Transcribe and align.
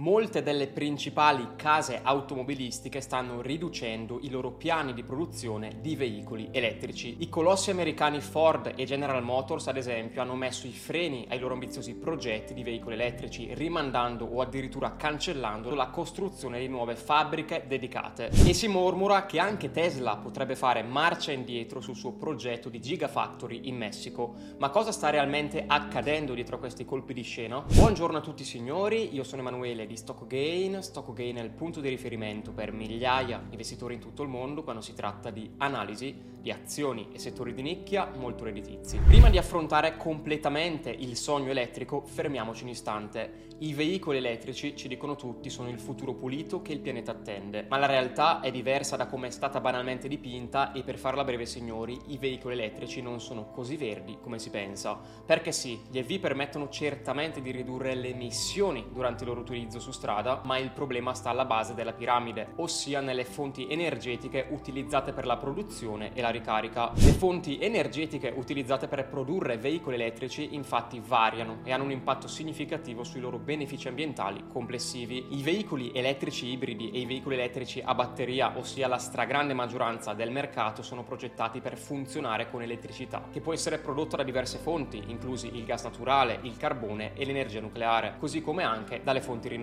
Molte 0.00 0.42
delle 0.42 0.66
principali 0.66 1.46
case 1.56 2.00
automobilistiche 2.02 3.02
stanno 3.02 3.42
riducendo 3.42 4.18
i 4.22 4.30
loro 4.30 4.50
piani 4.50 4.94
di 4.94 5.02
produzione 5.02 5.76
di 5.82 5.94
veicoli 5.94 6.48
elettrici. 6.52 7.16
I 7.18 7.28
colossi 7.28 7.70
americani 7.70 8.22
Ford 8.22 8.72
e 8.76 8.86
General 8.86 9.22
Motors, 9.22 9.66
ad 9.66 9.76
esempio, 9.76 10.22
hanno 10.22 10.36
messo 10.36 10.66
i 10.66 10.72
freni 10.72 11.26
ai 11.28 11.38
loro 11.38 11.52
ambiziosi 11.52 11.96
progetti 11.96 12.54
di 12.54 12.62
veicoli 12.62 12.94
elettrici, 12.94 13.52
rimandando 13.52 14.24
o 14.24 14.40
addirittura 14.40 14.96
cancellando 14.96 15.74
la 15.74 15.88
costruzione 15.88 16.60
di 16.60 16.68
nuove 16.68 16.96
fabbriche 16.96 17.64
dedicate. 17.68 18.30
E 18.46 18.54
si 18.54 18.68
mormora 18.68 19.26
che 19.26 19.38
anche 19.38 19.70
Tesla 19.70 20.16
potrebbe 20.16 20.56
fare 20.56 20.82
marcia 20.82 21.32
indietro 21.32 21.82
sul 21.82 21.94
suo 21.94 22.12
progetto 22.12 22.70
di 22.70 22.80
Gigafactory 22.80 23.68
in 23.68 23.76
Messico. 23.76 24.34
Ma 24.56 24.70
cosa 24.70 24.92
sta 24.92 25.10
realmente 25.10 25.62
accadendo 25.66 26.32
dietro 26.32 26.56
a 26.56 26.58
questi 26.58 26.86
colpi 26.86 27.12
di 27.12 27.20
scena? 27.20 27.62
Buongiorno 27.70 28.16
a 28.16 28.22
tutti 28.22 28.44
signori, 28.44 29.14
io 29.14 29.24
sono 29.24 29.42
Emanuele 29.42 29.88
di 29.90 29.96
StockGain. 29.96 30.80
StockGain 30.80 31.36
è 31.36 31.42
il 31.42 31.50
punto 31.50 31.80
di 31.80 31.88
riferimento 31.88 32.52
per 32.52 32.72
migliaia 32.72 33.38
di 33.38 33.50
investitori 33.50 33.94
in 33.94 34.00
tutto 34.00 34.22
il 34.22 34.28
mondo 34.28 34.62
quando 34.62 34.80
si 34.80 34.94
tratta 34.94 35.30
di 35.30 35.50
analisi 35.58 36.30
di 36.40 36.50
azioni 36.50 37.08
e 37.12 37.18
settori 37.18 37.52
di 37.52 37.62
nicchia 37.62 38.10
molto 38.16 38.44
redditizi. 38.44 38.98
Prima 38.98 39.28
di 39.28 39.36
affrontare 39.36 39.96
completamente 39.96 40.90
il 40.90 41.16
sogno 41.16 41.50
elettrico, 41.50 42.02
fermiamoci 42.02 42.62
un 42.62 42.70
istante. 42.70 43.48
I 43.58 43.74
veicoli 43.74 44.16
elettrici, 44.16 44.74
ci 44.74 44.88
dicono 44.88 45.16
tutti, 45.16 45.50
sono 45.50 45.68
il 45.68 45.78
futuro 45.78 46.14
pulito 46.14 46.62
che 46.62 46.72
il 46.72 46.80
pianeta 46.80 47.10
attende, 47.10 47.66
ma 47.68 47.76
la 47.76 47.84
realtà 47.84 48.40
è 48.40 48.50
diversa 48.50 48.96
da 48.96 49.06
come 49.06 49.26
è 49.26 49.30
stata 49.30 49.60
banalmente 49.60 50.08
dipinta 50.08 50.72
e 50.72 50.82
per 50.82 50.96
farla 50.96 51.24
breve 51.24 51.44
signori, 51.44 51.98
i 52.06 52.16
veicoli 52.16 52.54
elettrici 52.54 53.02
non 53.02 53.20
sono 53.20 53.50
così 53.50 53.76
verdi 53.76 54.16
come 54.18 54.38
si 54.38 54.48
pensa. 54.48 54.98
Perché 55.26 55.52
sì, 55.52 55.78
gli 55.90 55.98
EV 55.98 56.20
permettono 56.20 56.70
certamente 56.70 57.42
di 57.42 57.50
ridurre 57.50 57.94
le 57.94 58.08
emissioni 58.08 58.86
durante 58.90 59.24
il 59.24 59.28
loro 59.28 59.42
utilizzo 59.42 59.78
su 59.80 59.90
strada, 59.90 60.40
ma 60.44 60.58
il 60.58 60.70
problema 60.70 61.14
sta 61.14 61.30
alla 61.30 61.44
base 61.44 61.74
della 61.74 61.92
piramide, 61.92 62.52
ossia 62.56 63.00
nelle 63.00 63.24
fonti 63.24 63.68
energetiche 63.68 64.46
utilizzate 64.50 65.12
per 65.12 65.26
la 65.26 65.36
produzione 65.36 66.12
e 66.14 66.20
la 66.20 66.30
ricarica. 66.30 66.92
Le 66.94 67.12
fonti 67.12 67.58
energetiche 67.58 68.32
utilizzate 68.34 68.86
per 68.86 69.08
produrre 69.08 69.56
veicoli 69.56 69.96
elettrici 69.96 70.54
infatti 70.54 71.02
variano 71.04 71.58
e 71.64 71.72
hanno 71.72 71.84
un 71.84 71.90
impatto 71.90 72.28
significativo 72.28 73.04
sui 73.04 73.20
loro 73.20 73.38
benefici 73.38 73.88
ambientali 73.88 74.44
complessivi. 74.46 75.26
I 75.30 75.42
veicoli 75.42 75.92
elettrici 75.94 76.46
ibridi 76.46 76.90
e 76.90 77.00
i 77.00 77.06
veicoli 77.06 77.34
elettrici 77.36 77.82
a 77.84 77.94
batteria, 77.94 78.52
ossia 78.56 78.88
la 78.88 78.98
stragrande 78.98 79.54
maggioranza 79.54 80.12
del 80.12 80.30
mercato, 80.30 80.82
sono 80.82 81.02
progettati 81.02 81.60
per 81.60 81.76
funzionare 81.76 82.50
con 82.50 82.62
elettricità, 82.62 83.28
che 83.32 83.40
può 83.40 83.52
essere 83.52 83.78
prodotta 83.78 84.16
da 84.16 84.22
diverse 84.22 84.58
fonti, 84.58 85.02
inclusi 85.06 85.56
il 85.56 85.64
gas 85.64 85.84
naturale, 85.84 86.38
il 86.42 86.56
carbone 86.56 87.14
e 87.14 87.24
l'energia 87.24 87.60
nucleare, 87.60 88.14
così 88.18 88.42
come 88.42 88.62
anche 88.62 89.00
dalle 89.02 89.20
fonti 89.20 89.48
rinnovabili. 89.48 89.59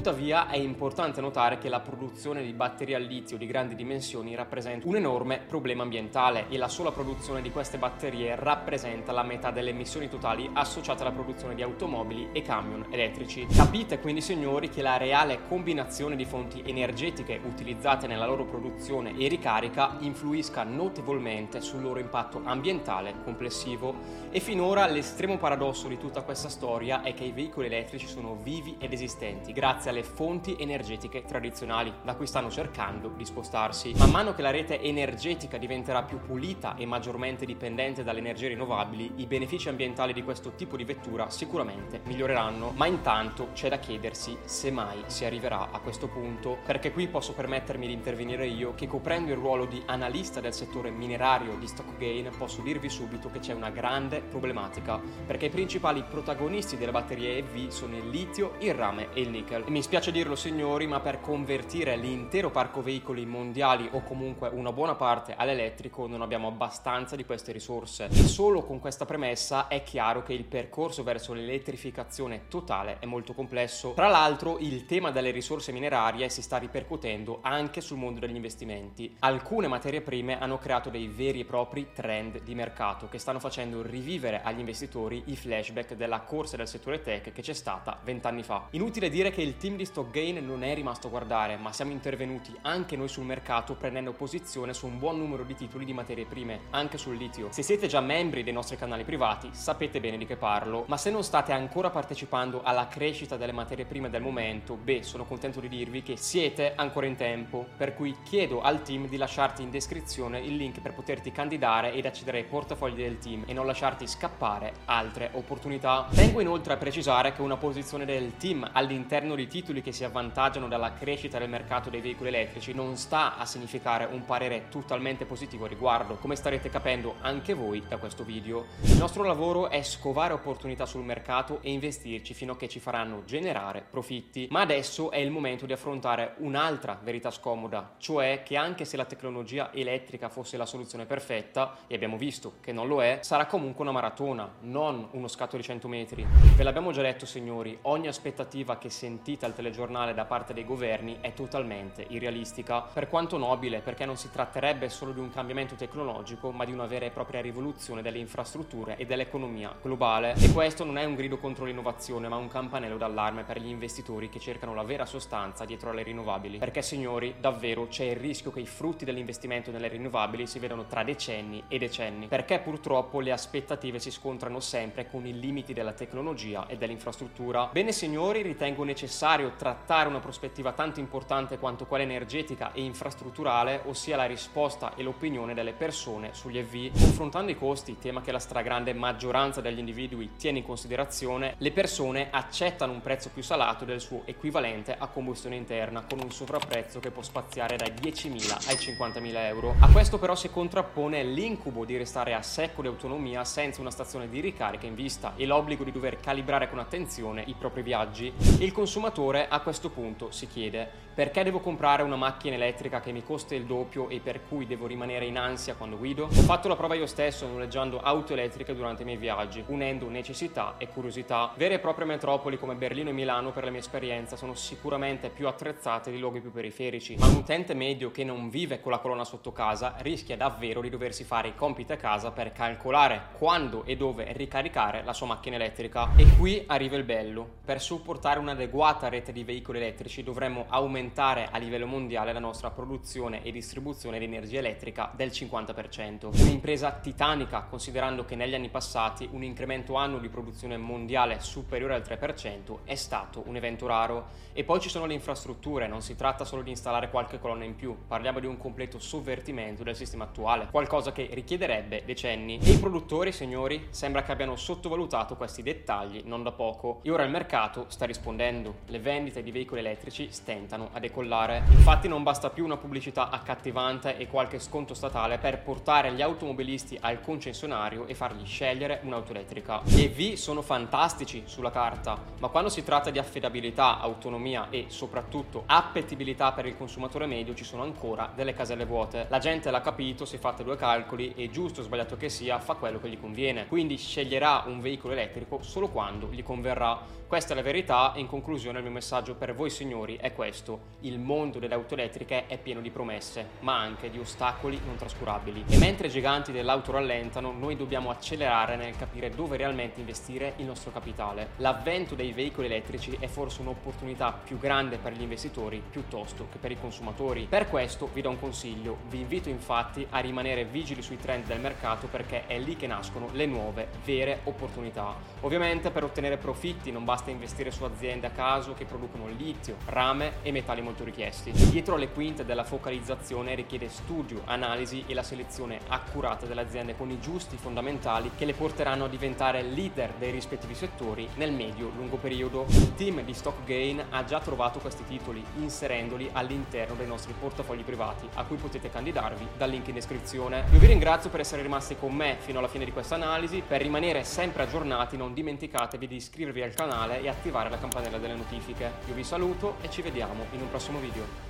Tuttavia 0.00 0.48
è 0.48 0.56
importante 0.56 1.20
notare 1.20 1.58
che 1.58 1.68
la 1.68 1.80
produzione 1.80 2.42
di 2.42 2.52
batterie 2.52 2.94
al 2.94 3.02
litio 3.02 3.36
di 3.36 3.46
grandi 3.46 3.74
dimensioni 3.74 4.34
rappresenta 4.34 4.88
un 4.88 4.96
enorme 4.96 5.38
problema 5.46 5.82
ambientale 5.82 6.46
e 6.48 6.56
la 6.56 6.68
sola 6.68 6.90
produzione 6.90 7.42
di 7.42 7.50
queste 7.50 7.76
batterie 7.76 8.34
rappresenta 8.34 9.12
la 9.12 9.22
metà 9.22 9.50
delle 9.50 9.70
emissioni 9.70 10.08
totali 10.08 10.48
associate 10.54 11.02
alla 11.02 11.12
produzione 11.12 11.54
di 11.54 11.62
automobili 11.62 12.30
e 12.32 12.40
camion 12.40 12.86
elettrici. 12.90 13.46
Capite 13.46 14.00
quindi 14.00 14.22
signori 14.22 14.70
che 14.70 14.80
la 14.80 14.96
reale 14.96 15.40
combinazione 15.46 16.16
di 16.16 16.24
fonti 16.24 16.62
energetiche 16.64 17.40
utilizzate 17.44 18.06
nella 18.06 18.26
loro 18.26 18.46
produzione 18.46 19.16
e 19.18 19.28
ricarica 19.28 19.96
influisca 20.00 20.64
notevolmente 20.64 21.60
sul 21.60 21.82
loro 21.82 22.00
impatto 22.00 22.40
ambientale 22.44 23.14
complessivo 23.22 23.94
e 24.30 24.40
finora 24.40 24.86
l'estremo 24.86 25.36
paradosso 25.36 25.88
di 25.88 25.98
tutta 25.98 26.22
questa 26.22 26.48
storia 26.48 27.02
è 27.02 27.12
che 27.12 27.24
i 27.24 27.32
veicoli 27.32 27.66
elettrici 27.66 28.06
sono 28.06 28.38
vivi 28.42 28.76
ed 28.78 28.92
esistenti 28.92 29.08
grazie 29.52 29.90
alle 29.90 30.02
fonti 30.02 30.56
energetiche 30.58 31.24
tradizionali 31.24 31.92
da 32.02 32.14
cui 32.14 32.26
stanno 32.26 32.50
cercando 32.50 33.08
di 33.16 33.24
spostarsi. 33.24 33.94
Man 33.96 34.10
mano 34.10 34.34
che 34.34 34.42
la 34.42 34.50
rete 34.50 34.80
energetica 34.80 35.56
di 35.56 35.68
diventerà 35.70 36.02
più 36.02 36.18
pulita 36.20 36.74
e 36.74 36.84
maggiormente 36.84 37.46
dipendente 37.46 38.02
dalle 38.02 38.18
energie 38.18 38.48
rinnovabili, 38.48 39.12
i 39.16 39.26
benefici 39.26 39.68
ambientali 39.68 40.12
di 40.12 40.24
questo 40.24 40.54
tipo 40.56 40.76
di 40.76 40.82
vettura 40.82 41.30
sicuramente 41.30 42.00
miglioreranno, 42.06 42.72
ma 42.74 42.86
intanto 42.86 43.50
c'è 43.52 43.68
da 43.68 43.78
chiedersi 43.78 44.36
se 44.44 44.72
mai 44.72 45.04
si 45.06 45.24
arriverà 45.24 45.70
a 45.70 45.78
questo 45.78 46.08
punto, 46.08 46.58
perché 46.66 46.90
qui 46.90 47.06
posso 47.06 47.34
permettermi 47.34 47.86
di 47.86 47.92
intervenire 47.92 48.48
io 48.48 48.74
che 48.74 48.88
coprendo 48.88 49.30
il 49.30 49.36
ruolo 49.36 49.64
di 49.66 49.80
analista 49.86 50.40
del 50.40 50.52
settore 50.54 50.90
minerario 50.90 51.54
di 51.54 51.68
Stockgain 51.68 52.28
posso 52.36 52.60
dirvi 52.60 52.88
subito 52.88 53.30
che 53.30 53.38
c'è 53.38 53.52
una 53.52 53.70
grande 53.70 54.22
problematica, 54.22 55.00
perché 55.24 55.46
i 55.46 55.50
principali 55.50 56.02
protagonisti 56.02 56.76
delle 56.76 56.90
batterie 56.90 57.36
EV 57.36 57.68
sono 57.68 57.96
il 57.96 58.08
litio, 58.08 58.54
il 58.58 58.74
rame 58.74 58.99
e 59.12 59.20
il 59.20 59.30
nickel. 59.30 59.64
E 59.66 59.70
mi 59.70 59.82
spiace 59.82 60.12
dirlo 60.12 60.36
signori, 60.36 60.86
ma 60.86 61.00
per 61.00 61.20
convertire 61.20 61.96
l'intero 61.96 62.50
parco 62.50 62.82
veicoli 62.82 63.24
mondiali 63.24 63.88
o 63.92 64.02
comunque 64.02 64.48
una 64.48 64.72
buona 64.72 64.94
parte 64.94 65.34
all'elettrico 65.36 65.68
elettrico 65.70 66.06
non 66.06 66.22
abbiamo 66.22 66.48
abbastanza 66.48 67.16
di 67.16 67.24
queste 67.24 67.52
risorse 67.52 68.08
e 68.10 68.22
solo 68.26 68.62
con 68.62 68.80
questa 68.80 69.04
premessa 69.04 69.68
è 69.68 69.82
chiaro 69.82 70.22
che 70.22 70.32
il 70.32 70.44
percorso 70.44 71.02
verso 71.02 71.32
l'elettrificazione 71.32 72.48
totale 72.48 72.98
è 72.98 73.06
molto 73.06 73.32
complesso. 73.32 73.92
Tra 73.94 74.08
l'altro 74.08 74.58
il 74.58 74.86
tema 74.86 75.10
delle 75.10 75.30
risorse 75.30 75.72
minerarie 75.72 76.28
si 76.28 76.42
sta 76.42 76.56
ripercuotendo 76.56 77.40
anche 77.42 77.80
sul 77.80 77.98
mondo 77.98 78.20
degli 78.20 78.34
investimenti. 78.34 79.16
Alcune 79.20 79.68
materie 79.68 80.00
prime 80.00 80.38
hanno 80.38 80.58
creato 80.58 80.90
dei 80.90 81.08
veri 81.08 81.40
e 81.40 81.44
propri 81.44 81.88
trend 81.92 82.42
di 82.42 82.54
mercato 82.54 83.08
che 83.08 83.18
stanno 83.18 83.38
facendo 83.38 83.82
rivivere 83.82 84.42
agli 84.42 84.58
investitori 84.58 85.22
i 85.26 85.36
flashback 85.36 85.94
della 85.94 86.20
corsa 86.20 86.56
del 86.56 86.68
settore 86.68 87.02
tech 87.02 87.32
che 87.32 87.42
c'è 87.42 87.52
stata 87.52 87.98
vent'anni 88.02 88.42
fa. 88.42 88.66
Inutile 88.70 88.89
dire 88.98 89.30
che 89.30 89.42
il 89.42 89.58
team 89.58 89.76
di 89.76 89.84
Stockgain 89.84 90.42
non 90.42 90.64
è 90.64 90.74
rimasto 90.74 91.08
a 91.08 91.10
guardare, 91.10 91.56
ma 91.58 91.70
siamo 91.72 91.92
intervenuti 91.92 92.56
anche 92.62 92.96
noi 92.96 93.08
sul 93.08 93.24
mercato 93.24 93.74
prendendo 93.74 94.12
posizione 94.12 94.72
su 94.72 94.86
un 94.86 94.98
buon 94.98 95.18
numero 95.18 95.44
di 95.44 95.48
di 95.50 95.56
titoli 95.56 95.84
di 95.84 95.92
materie 95.92 96.26
prime, 96.26 96.60
anche 96.70 96.96
sul 96.96 97.16
litio. 97.16 97.48
Se 97.50 97.62
siete 97.62 97.88
già 97.88 98.00
membri 98.00 98.44
dei 98.44 98.52
nostri 98.52 98.76
canali 98.76 99.02
privati, 99.02 99.48
sapete 99.52 99.98
bene 99.98 100.16
di 100.16 100.26
che 100.26 100.36
parlo, 100.36 100.84
ma 100.86 100.96
se 100.96 101.10
non 101.10 101.24
state 101.24 101.50
ancora 101.52 101.90
partecipando 101.90 102.62
alla 102.62 102.86
crescita 102.86 103.36
delle 103.36 103.50
materie 103.50 103.84
prime 103.84 104.10
del 104.10 104.22
momento, 104.22 104.76
beh, 104.76 105.02
sono 105.02 105.24
contento 105.24 105.58
di 105.58 105.68
dirvi 105.68 106.02
che 106.02 106.16
siete 106.16 106.74
ancora 106.76 107.06
in 107.06 107.16
tempo, 107.16 107.66
per 107.76 107.94
cui 107.94 108.16
chiedo 108.22 108.60
al 108.60 108.82
team 108.82 109.08
di 109.08 109.16
lasciarti 109.16 109.62
in 109.62 109.70
descrizione 109.70 110.38
il 110.38 110.54
link 110.54 110.80
per 110.80 110.94
poterti 110.94 111.32
candidare 111.32 111.92
ed 111.92 112.06
accedere 112.06 112.38
ai 112.38 112.44
portafogli 112.44 113.02
del 113.02 113.18
team 113.18 113.42
e 113.46 113.52
non 113.52 113.66
lasciarti 113.66 114.06
scappare 114.06 114.72
altre 114.84 115.30
opportunità. 115.32 116.06
Tengo 116.14 116.40
inoltre 116.40 116.74
a 116.74 116.76
precisare 116.76 117.32
che 117.32 117.42
una 117.42 117.56
posizione 117.56 118.04
del 118.04 118.36
team 118.36 118.68
all'interno 118.80 119.34
di 119.34 119.46
titoli 119.46 119.82
che 119.82 119.92
si 119.92 120.04
avvantaggiano 120.04 120.68
dalla 120.68 120.94
crescita 120.94 121.38
del 121.38 121.48
mercato 121.48 121.90
dei 121.90 122.00
veicoli 122.00 122.28
elettrici 122.28 122.72
non 122.72 122.96
sta 122.96 123.36
a 123.36 123.44
significare 123.44 124.08
un 124.10 124.24
parere 124.24 124.68
totalmente 124.68 125.24
positivo 125.24 125.38
positivo 125.40 125.64
a 125.64 125.68
riguardo, 125.68 126.16
come 126.16 126.36
starete 126.36 126.68
capendo 126.68 127.16
anche 127.20 127.54
voi 127.54 127.82
da 127.86 127.98
questo 127.98 128.24
video. 128.24 128.66
Il 128.82 128.96
nostro 128.96 129.22
lavoro 129.22 129.68
è 129.68 129.82
scovare 129.82 130.32
opportunità 130.32 130.86
sul 130.86 131.02
mercato 131.02 131.60
e 131.62 131.70
investirci 131.70 132.34
fino 132.34 132.52
a 132.52 132.56
che 132.56 132.68
ci 132.68 132.78
faranno 132.78 133.22
generare 133.24 133.84
profitti, 133.88 134.48
ma 134.50 134.60
adesso 134.60 135.10
è 135.10 135.18
il 135.18 135.30
momento 135.30 135.66
di 135.66 135.72
affrontare 135.72 136.34
un'altra 136.38 136.98
verità 137.02 137.30
scomoda, 137.30 137.94
cioè 137.98 138.42
che 138.44 138.56
anche 138.56 138.84
se 138.84 138.96
la 138.96 139.04
tecnologia 139.04 139.72
elettrica 139.72 140.28
fosse 140.28 140.56
la 140.56 140.66
soluzione 140.66 141.06
perfetta, 141.06 141.78
e 141.86 141.94
abbiamo 141.94 142.16
visto 142.16 142.54
che 142.60 142.72
non 142.72 142.86
lo 142.86 143.02
è, 143.02 143.18
sarà 143.22 143.46
comunque 143.46 143.82
una 143.82 143.92
maratona, 143.92 144.48
non 144.60 145.08
uno 145.12 145.28
scatto 145.28 145.56
di 145.56 145.62
100 145.62 145.88
metri. 145.88 146.26
Ve 146.56 146.62
l'abbiamo 146.62 146.92
già 146.92 147.02
detto 147.02 147.26
signori, 147.26 147.76
ogni 147.82 148.08
aspettativa 148.08 148.69
che 148.78 148.90
sentite 148.90 149.44
al 149.44 149.54
telegiornale 149.54 150.14
da 150.14 150.24
parte 150.24 150.52
dei 150.52 150.64
governi 150.64 151.18
è 151.20 151.32
totalmente 151.34 152.04
irrealistica, 152.08 152.80
per 152.80 153.08
quanto 153.08 153.36
nobile, 153.36 153.80
perché 153.80 154.04
non 154.04 154.16
si 154.16 154.30
tratterebbe 154.30 154.88
solo 154.88 155.12
di 155.12 155.20
un 155.20 155.30
cambiamento 155.30 155.74
tecnologico, 155.74 156.50
ma 156.50 156.64
di 156.64 156.72
una 156.72 156.86
vera 156.86 157.06
e 157.06 157.10
propria 157.10 157.40
rivoluzione 157.40 158.02
delle 158.02 158.18
infrastrutture 158.18 158.96
e 158.96 159.06
dell'economia 159.06 159.74
globale. 159.80 160.34
E 160.34 160.52
questo 160.52 160.84
non 160.84 160.98
è 160.98 161.04
un 161.04 161.14
grido 161.14 161.38
contro 161.38 161.64
l'innovazione, 161.64 162.28
ma 162.28 162.36
un 162.36 162.48
campanello 162.48 162.96
d'allarme 162.96 163.44
per 163.44 163.60
gli 163.60 163.68
investitori 163.68 164.28
che 164.28 164.40
cercano 164.40 164.74
la 164.74 164.82
vera 164.82 165.06
sostanza 165.06 165.64
dietro 165.64 165.90
alle 165.90 166.02
rinnovabili. 166.02 166.58
Perché, 166.58 166.82
signori, 166.82 167.34
davvero 167.38 167.88
c'è 167.88 168.04
il 168.04 168.16
rischio 168.16 168.50
che 168.50 168.60
i 168.60 168.66
frutti 168.66 169.04
dell'investimento 169.04 169.70
nelle 169.70 169.88
rinnovabili 169.88 170.46
si 170.46 170.58
vedano 170.58 170.86
tra 170.86 171.02
decenni 171.02 171.62
e 171.68 171.78
decenni. 171.78 172.26
Perché 172.26 172.58
purtroppo 172.58 173.20
le 173.20 173.32
aspettative 173.32 173.98
si 173.98 174.10
scontrano 174.10 174.60
sempre 174.60 175.08
con 175.08 175.26
i 175.26 175.38
limiti 175.38 175.72
della 175.72 175.92
tecnologia 175.92 176.66
e 176.66 176.76
dell'infrastruttura. 176.76 177.68
Bene, 177.72 177.92
signori, 177.92 178.42
ritengo 178.60 178.84
necessario 178.84 179.54
trattare 179.56 180.10
una 180.10 180.20
prospettiva 180.20 180.72
tanto 180.72 181.00
importante 181.00 181.58
quanto 181.58 181.86
quella 181.86 182.04
energetica 182.04 182.72
e 182.72 182.82
infrastrutturale, 182.82 183.80
ossia 183.86 184.16
la 184.16 184.26
risposta 184.26 184.94
e 184.96 185.02
l'opinione 185.02 185.54
delle 185.54 185.72
persone 185.72 186.34
sugli 186.34 186.58
EV. 186.58 186.90
Confrontando 186.92 187.50
i 187.50 187.56
costi, 187.56 187.96
tema 187.98 188.20
che 188.20 188.32
la 188.32 188.38
stragrande 188.38 188.92
maggioranza 188.92 189.62
degli 189.62 189.78
individui 189.78 190.32
tiene 190.36 190.58
in 190.58 190.66
considerazione, 190.66 191.54
le 191.56 191.72
persone 191.72 192.28
accettano 192.30 192.92
un 192.92 193.00
prezzo 193.00 193.30
più 193.32 193.42
salato 193.42 193.86
del 193.86 193.98
suo 193.98 194.24
equivalente 194.26 194.94
a 194.98 195.06
combustione 195.06 195.56
interna, 195.56 196.04
con 196.06 196.20
un 196.22 196.30
sovrapprezzo 196.30 197.00
che 197.00 197.10
può 197.10 197.22
spaziare 197.22 197.76
dai 197.76 197.92
10.000 197.92 198.68
ai 198.68 198.74
50.000 198.74 199.36
euro. 199.46 199.74
A 199.80 199.88
questo 199.88 200.18
però 200.18 200.34
si 200.34 200.50
contrappone 200.50 201.22
l'incubo 201.22 201.86
di 201.86 201.96
restare 201.96 202.34
a 202.34 202.42
secco 202.42 202.82
di 202.82 202.88
autonomia 202.88 203.42
senza 203.46 203.80
una 203.80 203.90
stazione 203.90 204.28
di 204.28 204.40
ricarica 204.40 204.84
in 204.84 204.94
vista 204.94 205.32
e 205.36 205.46
l'obbligo 205.46 205.82
di 205.82 205.92
dover 205.92 206.20
calibrare 206.20 206.68
con 206.68 206.78
attenzione 206.78 207.42
i 207.46 207.54
propri 207.58 207.80
viaggi. 207.80 208.49
Il 208.58 208.72
consumatore 208.72 209.48
a 209.48 209.60
questo 209.60 209.88
punto 209.88 210.30
si 210.30 210.46
chiede 210.46 211.08
perché 211.20 211.42
devo 211.42 211.58
comprare 211.58 212.02
una 212.02 212.16
macchina 212.16 212.54
elettrica 212.54 213.00
che 213.00 213.10
mi 213.10 213.22
costa 213.22 213.54
il 213.54 213.64
doppio 213.64 214.08
e 214.08 214.20
per 214.20 214.40
cui 214.48 214.66
devo 214.66 214.86
rimanere 214.86 215.26
in 215.26 215.36
ansia 215.36 215.74
quando 215.74 215.98
guido? 215.98 216.24
Ho 216.24 216.42
fatto 216.42 216.68
la 216.68 216.76
prova 216.76 216.94
io 216.94 217.06
stesso 217.06 217.46
noleggiando 217.48 218.00
auto 218.00 218.32
elettriche 218.32 218.74
durante 218.74 219.02
i 219.02 219.04
miei 219.04 219.16
viaggi, 219.16 219.62
unendo 219.66 220.08
necessità 220.08 220.76
e 220.78 220.88
curiosità. 220.88 221.52
Vere 221.56 221.74
e 221.74 221.78
proprie 221.80 222.06
metropoli 222.06 222.58
come 222.58 222.74
Berlino 222.74 223.10
e 223.10 223.12
Milano 223.12 223.50
per 223.50 223.64
la 223.64 223.70
mia 223.70 223.80
esperienza 223.80 224.36
sono 224.36 224.54
sicuramente 224.54 225.30
più 225.30 225.48
attrezzate 225.48 226.12
di 226.12 226.18
luoghi 226.18 226.40
più 226.40 226.52
periferici, 226.52 227.16
ma 227.18 227.26
un 227.26 227.34
utente 227.34 227.74
medio 227.74 228.12
che 228.12 228.22
non 228.22 228.48
vive 228.48 228.80
con 228.80 228.92
la 228.92 228.98
colonna 228.98 229.24
sotto 229.24 229.52
casa 229.52 229.96
rischia 229.98 230.36
davvero 230.36 230.80
di 230.80 230.90
doversi 230.90 231.24
fare 231.24 231.48
i 231.48 231.56
compiti 231.56 231.92
a 231.92 231.96
casa 231.96 232.30
per 232.30 232.52
calcolare 232.52 233.30
quando 233.36 233.84
e 233.84 233.96
dove 233.96 234.32
ricaricare 234.32 235.02
la 235.02 235.12
sua 235.12 235.26
macchina 235.26 235.56
elettrica. 235.56 236.10
E 236.16 236.24
qui 236.38 236.62
arriva 236.66 236.96
il 236.96 237.04
bello. 237.04 237.46
Per 237.64 237.80
supportare 237.80 238.29
un'adeguata 238.38 239.08
rete 239.08 239.32
di 239.32 239.42
veicoli 239.42 239.78
elettrici 239.78 240.22
dovremmo 240.22 240.66
aumentare 240.68 241.48
a 241.50 241.58
livello 241.58 241.86
mondiale 241.86 242.32
la 242.32 242.38
nostra 242.38 242.70
produzione 242.70 243.42
e 243.42 243.50
distribuzione 243.50 244.20
di 244.20 244.26
energia 244.26 244.60
elettrica 244.60 245.10
del 245.14 245.30
50%. 245.30 246.28
Un'impresa 246.40 246.92
titanica 246.92 247.62
considerando 247.62 248.24
che 248.24 248.36
negli 248.36 248.54
anni 248.54 248.68
passati 248.68 249.28
un 249.32 249.42
incremento 249.42 249.96
annuo 249.96 250.20
di 250.20 250.28
produzione 250.28 250.76
mondiale 250.76 251.40
superiore 251.40 251.94
al 251.94 252.02
3% 252.02 252.78
è 252.84 252.94
stato 252.94 253.42
un 253.46 253.56
evento 253.56 253.88
raro. 253.88 254.48
E 254.52 254.64
poi 254.64 254.80
ci 254.80 254.88
sono 254.88 255.06
le 255.06 255.14
infrastrutture, 255.14 255.86
non 255.86 256.02
si 256.02 256.14
tratta 256.14 256.44
solo 256.44 256.62
di 256.62 256.70
installare 256.70 257.10
qualche 257.10 257.38
colonna 257.38 257.64
in 257.64 257.74
più, 257.74 257.96
parliamo 258.06 258.40
di 258.40 258.46
un 258.46 258.58
completo 258.58 258.98
sovvertimento 258.98 259.82
del 259.82 259.96
sistema 259.96 260.24
attuale, 260.24 260.68
qualcosa 260.70 261.12
che 261.12 261.28
richiederebbe 261.32 262.04
decenni. 262.04 262.58
E 262.62 262.70
i 262.70 262.78
produttori, 262.78 263.32
signori, 263.32 263.88
sembra 263.90 264.22
che 264.22 264.32
abbiano 264.32 264.56
sottovalutato 264.56 265.36
questi 265.36 265.62
dettagli 265.62 266.22
non 266.24 266.42
da 266.42 266.52
poco. 266.52 267.00
E 267.02 267.10
ora 267.10 267.24
il 267.24 267.30
mercato 267.30 267.86
sta 267.88 268.04
rispondendo. 268.04 268.18
Le 268.22 268.98
vendite 269.00 269.42
di 269.42 269.50
veicoli 269.50 269.80
elettrici 269.80 270.28
stentano 270.30 270.90
a 270.92 271.00
decollare. 271.00 271.62
Infatti 271.70 272.06
non 272.06 272.22
basta 272.22 272.50
più 272.50 272.64
una 272.64 272.76
pubblicità 272.76 273.30
accattivante 273.30 274.16
e 274.16 274.28
qualche 274.28 274.58
sconto 274.58 274.94
statale 274.94 275.38
per 275.38 275.62
portare 275.62 276.12
gli 276.12 276.22
automobilisti 276.22 276.96
al 277.00 277.20
concessionario 277.20 278.06
e 278.06 278.14
fargli 278.14 278.46
scegliere 278.46 279.00
un'auto 279.02 279.32
elettrica. 279.32 279.82
E 279.84 280.04
EV 280.04 280.34
sono 280.34 280.62
fantastici 280.62 281.42
sulla 281.46 281.70
carta, 281.70 282.22
ma 282.38 282.48
quando 282.48 282.68
si 282.68 282.84
tratta 282.84 283.10
di 283.10 283.18
affidabilità, 283.18 283.98
autonomia 283.98 284.68
e 284.70 284.86
soprattutto 284.88 285.64
appetibilità 285.66 286.52
per 286.52 286.66
il 286.66 286.76
consumatore 286.76 287.26
medio 287.26 287.54
ci 287.54 287.64
sono 287.64 287.82
ancora 287.82 288.30
delle 288.34 288.52
caselle 288.52 288.84
vuote. 288.84 289.26
La 289.28 289.38
gente 289.38 289.70
l'ha 289.70 289.80
capito, 289.80 290.24
si 290.24 290.36
è 290.36 290.38
fatta 290.38 290.62
due 290.62 290.76
calcoli 290.76 291.32
e 291.34 291.50
giusto 291.50 291.80
o 291.80 291.84
sbagliato 291.84 292.16
che 292.16 292.28
sia 292.28 292.58
fa 292.58 292.74
quello 292.74 293.00
che 293.00 293.08
gli 293.08 293.18
conviene. 293.18 293.66
Quindi 293.66 293.96
sceglierà 293.96 294.64
un 294.66 294.80
veicolo 294.80 295.14
elettrico 295.14 295.62
solo 295.62 295.88
quando 295.88 296.28
gli 296.30 296.42
converrà. 296.42 297.18
Questa 297.26 297.52
è 297.52 297.56
la 297.56 297.62
verità 297.62 298.09
in 298.16 298.26
conclusione 298.26 298.78
il 298.78 298.84
mio 298.84 298.92
messaggio 298.92 299.34
per 299.34 299.54
voi 299.54 299.70
signori 299.70 300.16
è 300.16 300.32
questo 300.32 300.98
il 301.00 301.18
mondo 301.18 301.58
delle 301.58 301.74
auto 301.74 301.94
elettriche 301.94 302.46
è 302.46 302.58
pieno 302.58 302.80
di 302.80 302.90
promesse, 302.90 303.46
ma 303.60 303.78
anche 303.78 304.10
di 304.10 304.18
ostacoli 304.18 304.80
non 304.84 304.96
trascurabili. 304.96 305.64
E 305.68 305.78
mentre 305.78 306.08
i 306.08 306.10
giganti 306.10 306.52
dell'auto 306.52 306.92
rallentano, 306.92 307.52
noi 307.52 307.76
dobbiamo 307.76 308.10
accelerare 308.10 308.76
nel 308.76 308.96
capire 308.96 309.30
dove 309.30 309.56
realmente 309.56 310.00
investire 310.00 310.54
il 310.56 310.66
nostro 310.66 310.90
capitale. 310.90 311.50
L'avvento 311.56 312.14
dei 312.14 312.32
veicoli 312.32 312.66
elettrici 312.66 313.16
è 313.20 313.26
forse 313.28 313.60
un'opportunità 313.60 314.32
più 314.32 314.58
grande 314.58 314.98
per 314.98 315.12
gli 315.12 315.22
investitori 315.22 315.82
piuttosto 315.88 316.48
che 316.50 316.58
per 316.58 316.70
i 316.70 316.78
consumatori. 316.78 317.46
Per 317.48 317.68
questo 317.68 318.08
vi 318.12 318.20
do 318.20 318.30
un 318.30 318.40
consiglio, 318.40 318.98
vi 319.08 319.20
invito 319.20 319.48
infatti 319.48 320.06
a 320.10 320.18
rimanere 320.18 320.64
vigili 320.64 321.02
sui 321.02 321.18
trend 321.18 321.46
del 321.46 321.60
mercato 321.60 322.08
perché 322.08 322.46
è 322.46 322.58
lì 322.58 322.76
che 322.76 322.86
nascono 322.86 323.28
le 323.32 323.46
nuove, 323.46 323.88
vere 324.04 324.40
opportunità. 324.44 325.14
Ovviamente 325.40 325.90
per 325.90 326.04
ottenere 326.04 326.36
profitti 326.36 326.90
non 326.90 327.04
basta 327.04 327.30
investire 327.30 327.70
su 327.70 327.84
aziende 327.84 327.99
a 328.00 328.30
caso 328.30 328.72
che 328.72 328.86
producono 328.86 329.26
litio, 329.26 329.76
rame 329.86 330.36
e 330.40 330.50
metalli 330.52 330.80
molto 330.80 331.04
richiesti. 331.04 331.50
Dietro 331.52 331.96
le 331.96 332.08
quinte 332.08 332.46
della 332.46 332.64
focalizzazione 332.64 333.54
richiede 333.54 333.90
studio, 333.90 334.40
analisi 334.46 335.04
e 335.06 335.12
la 335.12 335.22
selezione 335.22 335.80
accurata 335.86 336.46
delle 336.46 336.62
aziende 336.62 336.96
con 336.96 337.10
i 337.10 337.20
giusti 337.20 337.58
fondamentali 337.58 338.30
che 338.36 338.46
le 338.46 338.54
porteranno 338.54 339.04
a 339.04 339.08
diventare 339.08 339.60
leader 339.62 340.14
dei 340.18 340.30
rispettivi 340.30 340.74
settori 340.74 341.28
nel 341.34 341.52
medio-lungo 341.52 342.16
periodo. 342.16 342.64
Il 342.68 342.94
team 342.94 343.22
di 343.22 343.34
Stockgain 343.34 344.02
ha 344.08 344.24
già 344.24 344.40
trovato 344.40 344.78
questi 344.78 345.04
titoli 345.04 345.44
inserendoli 345.58 346.30
all'interno 346.32 346.94
dei 346.94 347.06
nostri 347.06 347.34
portafogli 347.38 347.82
privati 347.82 348.26
a 348.34 348.44
cui 348.44 348.56
potete 348.56 348.88
candidarvi 348.88 349.46
dal 349.58 349.68
link 349.68 349.88
in 349.88 349.94
descrizione. 349.94 350.64
Io 350.72 350.78
vi 350.78 350.86
ringrazio 350.86 351.28
per 351.28 351.40
essere 351.40 351.60
rimasti 351.60 351.96
con 351.96 352.14
me 352.14 352.38
fino 352.38 352.60
alla 352.60 352.68
fine 352.68 352.86
di 352.86 352.92
questa 352.92 353.16
analisi. 353.16 353.62
Per 353.66 353.82
rimanere 353.82 354.24
sempre 354.24 354.62
aggiornati 354.62 355.18
non 355.18 355.34
dimenticatevi 355.34 356.06
di 356.06 356.16
iscrivervi 356.16 356.62
al 356.62 356.72
canale 356.72 357.20
e 357.20 357.28
attivare 357.28 357.68
la 357.68 357.76
campanella 357.90 358.18
delle 358.18 358.36
notifiche. 358.36 358.92
Io 359.08 359.14
vi 359.14 359.24
saluto 359.24 359.76
e 359.80 359.90
ci 359.90 360.00
vediamo 360.00 360.46
in 360.52 360.62
un 360.62 360.70
prossimo 360.70 361.00
video. 361.00 361.49